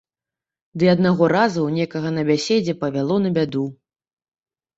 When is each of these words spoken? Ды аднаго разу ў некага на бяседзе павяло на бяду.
Ды 0.83 0.87
аднаго 0.93 1.23
разу 1.37 1.59
ў 1.63 1.69
некага 1.81 2.09
на 2.17 2.23
бяседзе 2.31 2.75
павяло 2.83 3.15
на 3.27 3.35
бяду. 3.37 3.65